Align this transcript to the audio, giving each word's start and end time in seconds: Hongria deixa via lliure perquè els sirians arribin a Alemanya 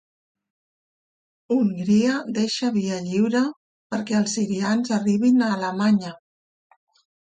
Hongria 1.55 2.15
deixa 2.39 2.71
via 2.79 2.99
lliure 3.11 3.45
perquè 3.93 4.19
els 4.25 4.37
sirians 4.41 4.99
arribin 5.01 5.49
a 5.49 5.55
Alemanya 5.63 6.21